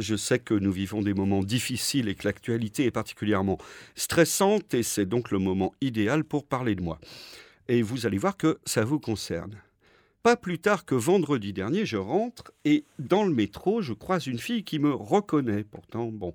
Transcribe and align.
Je 0.00 0.16
sais 0.16 0.38
que 0.38 0.54
nous 0.54 0.72
vivons 0.72 1.02
des 1.02 1.12
moments 1.12 1.42
difficiles 1.42 2.08
et 2.08 2.14
que 2.14 2.26
l'actualité 2.26 2.86
est 2.86 2.90
particulièrement 2.90 3.58
stressante 3.94 4.72
et 4.72 4.82
c'est 4.82 5.04
donc 5.04 5.30
le 5.30 5.38
moment 5.38 5.74
idéal 5.82 6.24
pour 6.24 6.46
parler 6.46 6.74
de 6.74 6.80
moi. 6.80 6.98
Et 7.68 7.82
vous 7.82 8.06
allez 8.06 8.16
voir 8.16 8.38
que 8.38 8.58
ça 8.64 8.82
vous 8.82 8.98
concerne. 8.98 9.56
Pas 10.22 10.36
plus 10.36 10.58
tard 10.58 10.86
que 10.86 10.94
vendredi 10.94 11.52
dernier, 11.52 11.84
je 11.84 11.98
rentre 11.98 12.52
et 12.64 12.84
dans 12.98 13.24
le 13.24 13.32
métro, 13.32 13.82
je 13.82 13.92
croise 13.92 14.26
une 14.26 14.38
fille 14.38 14.64
qui 14.64 14.78
me 14.78 14.92
reconnaît. 14.92 15.64
Pourtant, 15.64 16.06
bon. 16.06 16.34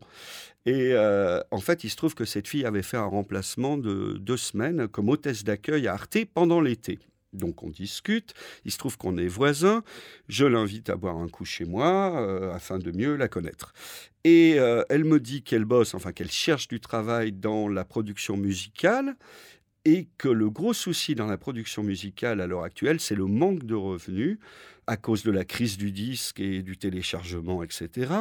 Et 0.68 0.94
euh, 0.94 1.42
en 1.50 1.60
fait, 1.60 1.84
il 1.84 1.90
se 1.90 1.96
trouve 1.96 2.14
que 2.14 2.26
cette 2.26 2.48
fille 2.48 2.66
avait 2.66 2.84
fait 2.84 2.98
un 2.98 3.06
remplacement 3.06 3.78
de 3.78 4.18
deux 4.20 4.38
semaines 4.38 4.88
comme 4.88 5.10
hôtesse 5.10 5.44
d'accueil 5.44 5.88
à 5.88 5.94
Arte 5.94 6.18
pendant 6.34 6.62
l'été. 6.62 7.00
Donc 7.34 7.64
on 7.64 7.70
discute, 7.70 8.34
il 8.64 8.72
se 8.72 8.78
trouve 8.78 8.98
qu'on 8.98 9.18
est 9.18 9.28
voisins, 9.28 9.84
je 10.30 10.46
l'invite 10.46 10.90
à 10.90 10.96
boire 10.96 11.18
un 11.18 11.28
coup 11.28 11.46
chez 11.46 11.66
moi 11.66 12.22
euh, 12.22 12.54
afin 12.54 12.80
de 12.80 12.92
mieux 12.92 13.16
la 13.16 13.28
connaître. 13.28 13.74
Et 14.24 14.56
euh, 14.58 14.84
elle 14.90 15.04
me 15.04 15.20
dit 15.20 15.44
qu'elle 15.44 15.66
bosse, 15.66 15.94
enfin 15.94 16.12
qu'elle 16.12 16.32
cherche 16.32 16.68
du 16.68 16.80
travail 16.80 17.32
dans 17.32 17.68
la 17.68 17.84
production 17.84 18.38
musicale 18.38 19.16
et 19.86 20.08
que 20.18 20.28
le 20.28 20.50
gros 20.50 20.74
souci 20.74 21.14
dans 21.14 21.28
la 21.28 21.38
production 21.38 21.84
musicale 21.84 22.42
à 22.42 22.48
l'heure 22.48 22.64
actuelle, 22.64 23.00
c'est 23.00 23.16
le 23.16 23.26
manque 23.26 23.66
de 23.66 23.76
revenus 23.76 24.40
à 24.88 24.98
cause 24.98 25.24
de 25.24 25.32
la 25.32 25.46
crise 25.46 25.78
du 25.78 25.92
disque 25.92 26.40
et 26.40 26.62
du 26.62 26.78
téléchargement, 26.78 27.64
etc. 27.64 28.12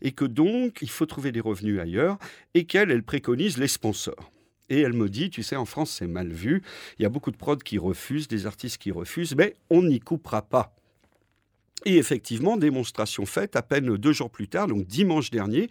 Et 0.00 0.12
que 0.12 0.24
donc, 0.24 0.78
il 0.82 0.90
faut 0.90 1.06
trouver 1.06 1.32
des 1.32 1.40
revenus 1.40 1.80
ailleurs 1.80 2.18
et 2.54 2.64
qu'elle, 2.64 2.90
elle 2.90 3.02
préconise 3.02 3.58
les 3.58 3.68
sponsors. 3.68 4.31
Et 4.72 4.80
elle 4.80 4.94
me 4.94 5.10
dit, 5.10 5.28
tu 5.28 5.42
sais, 5.42 5.54
en 5.54 5.66
France, 5.66 5.90
c'est 5.98 6.06
mal 6.06 6.28
vu. 6.28 6.62
Il 6.98 7.02
y 7.02 7.04
a 7.04 7.10
beaucoup 7.10 7.30
de 7.30 7.36
prods 7.36 7.56
qui 7.58 7.76
refusent, 7.76 8.26
des 8.26 8.46
artistes 8.46 8.78
qui 8.78 8.90
refusent, 8.90 9.36
mais 9.36 9.54
on 9.68 9.82
n'y 9.82 10.00
coupera 10.00 10.40
pas. 10.40 10.74
Et 11.84 11.98
effectivement, 11.98 12.56
démonstration 12.56 13.26
faite, 13.26 13.54
à 13.54 13.60
peine 13.60 13.94
deux 13.98 14.14
jours 14.14 14.30
plus 14.30 14.48
tard, 14.48 14.68
donc 14.68 14.86
dimanche 14.86 15.30
dernier, 15.30 15.68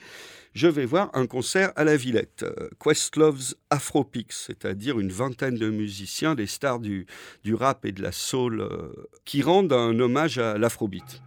je 0.54 0.68
vais 0.68 0.86
voir 0.86 1.10
un 1.16 1.26
concert 1.26 1.74
à 1.76 1.84
la 1.84 1.98
Villette, 1.98 2.44
euh, 2.44 2.70
Questlove's 2.80 3.56
Afropix, 3.72 4.46
c'est-à-dire 4.46 5.00
une 5.00 5.12
vingtaine 5.12 5.56
de 5.56 5.72
musiciens, 5.72 6.36
des 6.36 6.46
stars 6.46 6.80
du, 6.80 7.08
du 7.44 7.56
rap 7.56 7.86
et 7.86 7.94
de 7.94 8.04
la 8.04 8.12
soul, 8.12 8.62
euh, 8.62 8.92
qui 9.26 9.42
rendent 9.42 9.74
un 9.74 10.00
hommage 10.00 10.38
à 10.38 10.60
l'afrobeat. 10.60 11.24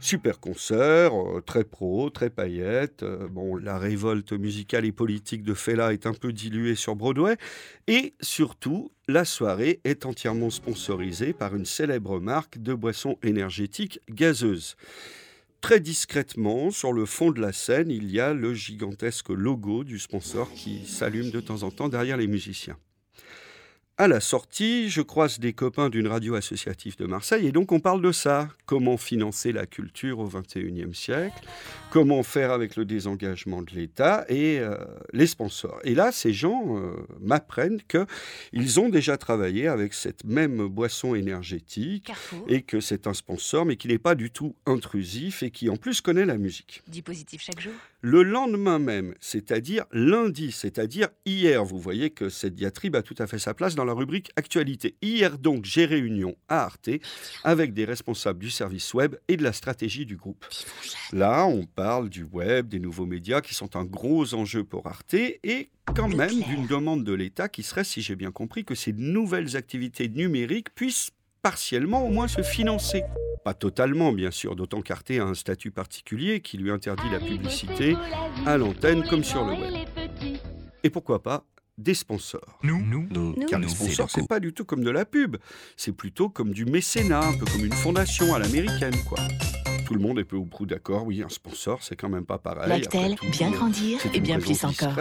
Super 0.00 0.38
concert, 0.38 1.12
euh, 1.12 1.40
très 1.40 1.64
pro, 1.64 2.08
très 2.10 2.30
paillette. 2.30 3.04
bon, 3.30 3.56
la 3.56 3.78
révolte 3.78 4.32
musicale 4.32 4.84
et 4.84 4.92
politique 4.92 5.42
de 5.42 5.54
Fela 5.54 5.92
est 5.92 6.06
un 6.06 6.14
peu 6.14 6.32
diluée 6.32 6.76
sur 6.76 6.94
Broadway. 6.94 7.36
Et 7.88 8.14
surtout, 8.20 8.92
la 9.08 9.24
soirée 9.24 9.80
est 9.84 10.06
entièrement 10.06 10.50
sponsorisée 10.50 11.32
par 11.32 11.56
une 11.56 11.64
célèbre 11.64 12.20
marque 12.20 12.58
de 12.58 12.74
boissons 12.74 13.18
énergétiques 13.22 14.00
gazeuses. 14.08 14.76
Très 15.60 15.80
discrètement, 15.80 16.70
sur 16.70 16.92
le 16.92 17.04
fond 17.04 17.32
de 17.32 17.40
la 17.40 17.52
scène, 17.52 17.90
il 17.90 18.10
y 18.10 18.20
a 18.20 18.32
le 18.32 18.54
gigantesque 18.54 19.30
logo 19.30 19.82
du 19.82 19.98
sponsor 19.98 20.52
qui 20.52 20.86
s'allume 20.86 21.30
de 21.30 21.40
temps 21.40 21.64
en 21.64 21.72
temps 21.72 21.88
derrière 21.88 22.16
les 22.16 22.28
musiciens. 22.28 22.76
À 24.00 24.06
la 24.06 24.20
sortie, 24.20 24.88
je 24.90 25.02
croise 25.02 25.40
des 25.40 25.52
copains 25.52 25.90
d'une 25.90 26.06
radio 26.06 26.36
associative 26.36 26.96
de 26.98 27.06
Marseille 27.06 27.48
et 27.48 27.50
donc 27.50 27.72
on 27.72 27.80
parle 27.80 28.00
de 28.00 28.12
ça. 28.12 28.48
Comment 28.64 28.96
financer 28.96 29.50
la 29.50 29.66
culture 29.66 30.20
au 30.20 30.28
XXIe 30.28 30.94
siècle? 30.94 31.44
Comment 31.90 32.22
faire 32.22 32.52
avec 32.52 32.76
le 32.76 32.84
désengagement 32.84 33.60
de 33.60 33.72
l'État 33.72 34.24
et 34.28 34.60
euh, 34.60 34.76
les 35.12 35.26
sponsors? 35.26 35.80
Et 35.82 35.96
là, 35.96 36.12
ces 36.12 36.32
gens 36.32 36.78
euh, 36.78 36.94
m'apprennent 37.20 37.80
qu'ils 37.88 38.78
ont 38.78 38.88
déjà 38.88 39.16
travaillé 39.16 39.66
avec 39.66 39.94
cette 39.94 40.22
même 40.22 40.68
boisson 40.68 41.16
énergétique 41.16 42.12
et 42.46 42.62
que 42.62 42.78
c'est 42.78 43.08
un 43.08 43.14
sponsor 43.14 43.64
mais 43.64 43.74
qui 43.74 43.88
n'est 43.88 43.98
pas 43.98 44.14
du 44.14 44.30
tout 44.30 44.54
intrusif 44.64 45.42
et 45.42 45.50
qui 45.50 45.68
en 45.70 45.76
plus 45.76 46.02
connaît 46.02 46.24
la 46.24 46.38
musique. 46.38 46.84
Du 46.86 47.02
positif 47.02 47.42
chaque 47.42 47.58
jour? 47.58 47.72
Le 48.00 48.22
lendemain 48.22 48.78
même, 48.78 49.14
c'est-à-dire 49.18 49.84
lundi, 49.90 50.52
c'est-à-dire 50.52 51.08
hier, 51.26 51.64
vous 51.64 51.80
voyez 51.80 52.10
que 52.10 52.28
cette 52.28 52.54
diatribe 52.54 52.94
a 52.94 53.02
tout 53.02 53.16
à 53.18 53.26
fait 53.26 53.40
sa 53.40 53.54
place 53.54 53.74
dans 53.74 53.84
la 53.84 53.92
rubrique 53.92 54.30
Actualité. 54.36 54.94
Hier 55.02 55.36
donc, 55.36 55.64
j'ai 55.64 55.84
réunion 55.84 56.36
à 56.48 56.62
Arte 56.62 56.90
avec 57.42 57.74
des 57.74 57.84
responsables 57.84 58.38
du 58.38 58.50
service 58.50 58.94
web 58.94 59.16
et 59.26 59.36
de 59.36 59.42
la 59.42 59.52
stratégie 59.52 60.06
du 60.06 60.16
groupe. 60.16 60.46
Là, 61.12 61.46
on 61.46 61.64
parle 61.64 62.08
du 62.08 62.22
web, 62.22 62.68
des 62.68 62.78
nouveaux 62.78 63.06
médias 63.06 63.40
qui 63.40 63.54
sont 63.54 63.74
un 63.74 63.84
gros 63.84 64.32
enjeu 64.32 64.62
pour 64.62 64.86
Arte 64.86 65.14
et 65.14 65.70
quand 65.96 66.08
même 66.08 66.40
d'une 66.42 66.68
demande 66.68 67.02
de 67.02 67.12
l'État 67.12 67.48
qui 67.48 67.64
serait, 67.64 67.82
si 67.82 68.00
j'ai 68.00 68.14
bien 68.14 68.30
compris, 68.30 68.64
que 68.64 68.76
ces 68.76 68.92
nouvelles 68.92 69.56
activités 69.56 70.08
numériques 70.08 70.72
puissent 70.74 71.10
partiellement 71.42 72.04
au 72.04 72.10
moins 72.10 72.28
se 72.28 72.42
financer. 72.42 73.02
Pas 73.44 73.54
totalement, 73.54 74.12
bien 74.12 74.30
sûr, 74.30 74.56
d'autant 74.56 74.82
qu'Arte 74.82 75.12
a 75.12 75.24
un 75.24 75.34
statut 75.34 75.70
particulier 75.70 76.40
qui 76.40 76.58
lui 76.58 76.70
interdit 76.70 77.08
la 77.10 77.20
publicité 77.20 77.96
à 78.46 78.56
l'antenne 78.56 79.04
comme 79.08 79.24
sur 79.24 79.44
le 79.44 79.52
web. 79.52 79.88
Et 80.82 80.90
pourquoi 80.90 81.22
pas 81.22 81.44
des 81.78 81.94
sponsors. 81.94 82.58
Nous, 82.64 82.80
nous, 82.80 83.34
Car 83.48 83.60
les 83.60 83.68
sponsors, 83.68 84.10
c'est 84.10 84.26
pas 84.26 84.40
du 84.40 84.52
tout 84.52 84.64
comme 84.64 84.82
de 84.82 84.90
la 84.90 85.04
pub. 85.04 85.36
C'est 85.76 85.92
plutôt 85.92 86.28
comme 86.28 86.52
du 86.52 86.64
mécénat, 86.64 87.20
un 87.20 87.38
peu 87.38 87.46
comme 87.46 87.64
une 87.64 87.72
fondation 87.72 88.34
à 88.34 88.40
l'américaine, 88.40 88.96
quoi. 89.08 89.18
Tout 89.88 89.94
le 89.94 90.00
monde 90.00 90.18
est 90.18 90.24
peu 90.24 90.36
ou 90.36 90.44
prou 90.44 90.66
d'accord. 90.66 91.06
Oui, 91.06 91.22
un 91.22 91.30
sponsor, 91.30 91.82
c'est 91.82 91.96
quand 91.96 92.10
même 92.10 92.26
pas 92.26 92.36
pareil. 92.36 92.68
Lactel, 92.68 93.16
bien 93.32 93.50
grandir 93.50 93.98
et 94.12 94.20
bien 94.20 94.38
plus 94.38 94.62
encore. 94.62 94.92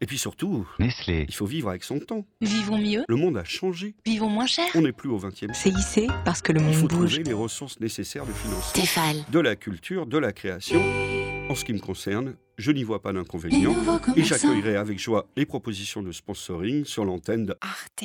Et 0.00 0.06
puis 0.06 0.16
surtout, 0.16 0.66
Nestlé. 0.78 1.26
il 1.28 1.34
faut 1.34 1.44
vivre 1.44 1.68
avec 1.68 1.84
son 1.84 1.98
temps. 1.98 2.24
Vivons 2.40 2.78
mieux, 2.78 3.04
Le 3.06 3.16
monde 3.16 3.36
a 3.36 3.44
changé. 3.44 3.94
vivons 4.06 4.30
moins 4.30 4.46
cher. 4.46 4.64
On 4.74 4.80
n'est 4.80 4.92
plus 4.92 5.10
au 5.10 5.18
20e 5.18 5.52
siècle. 5.52 5.78
CIC, 5.78 6.10
parce 6.24 6.40
que 6.40 6.52
le 6.52 6.60
Il 6.62 6.72
faut 6.72 6.80
monde 6.80 6.88
bouge. 6.92 7.08
trouver 7.16 7.22
les 7.24 7.34
ressources 7.34 7.78
nécessaires 7.80 8.24
de 8.24 8.32
financement. 8.32 8.62
Stéphane. 8.70 9.24
De 9.30 9.40
la 9.40 9.56
culture, 9.56 10.06
de 10.06 10.16
la 10.16 10.32
création. 10.32 10.80
En 11.50 11.54
ce 11.54 11.62
qui 11.66 11.74
me 11.74 11.78
concerne, 11.80 12.34
je 12.56 12.70
n'y 12.72 12.82
vois 12.82 13.02
pas 13.02 13.12
d'inconvénient. 13.12 13.74
Et 14.16 14.24
j'accueillerai 14.24 14.76
avec 14.76 14.98
joie 14.98 15.26
les 15.36 15.44
propositions 15.44 16.02
de 16.02 16.12
sponsoring 16.12 16.86
sur 16.86 17.04
l'antenne 17.04 17.44
de 17.44 17.54
Arte 17.60 18.04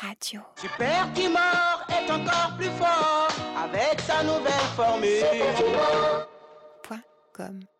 Radio. 0.00 0.40
Super 0.60 1.12
Timor 1.14 1.86
est 1.88 2.10
encore 2.10 2.56
plus 2.58 2.66
fort 2.76 2.95
sa 4.16 4.22
nouvelle 4.22 4.68
formule. 4.76 5.24
Point 6.82 7.02
com. 7.32 7.75